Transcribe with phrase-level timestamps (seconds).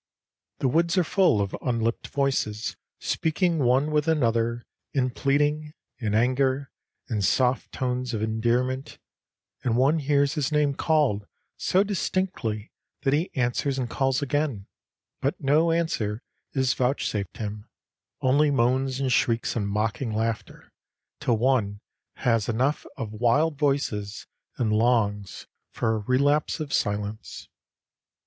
[0.57, 6.71] The woods are full of unlipped voices speaking one with another in pleading, in anger,
[7.07, 8.97] in soft tones of endearment;
[9.63, 12.71] and one hears his name called so distinctly
[13.03, 14.65] that he answers and calls again,
[15.21, 16.23] but no answer
[16.53, 17.69] is vouchsafed him,
[18.21, 20.73] only moans and shrieks and mocking laughter,
[21.19, 21.79] till one
[22.15, 24.25] has enough of wild voices
[24.57, 27.47] and longs for a relapse of silence.